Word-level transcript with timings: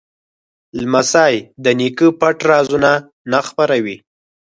لمسی 0.79 1.35
د 1.63 1.65
نیکه 1.79 2.07
پټ 2.19 2.37
رازونه 2.51 2.91
نه 3.31 3.39
خپروي. 3.47 3.97